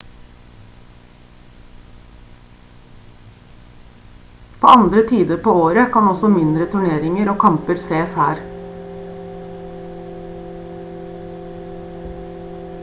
på 4.59 4.67
andre 4.69 5.03
tider 5.11 5.37
på 5.47 5.53
året 5.65 5.91
kan 5.97 6.09
også 6.13 6.31
mindre 6.37 6.67
turneringer 6.73 7.29
og 7.33 7.37
kamper 7.45 7.83
ses 7.89 8.17
her 8.23 8.41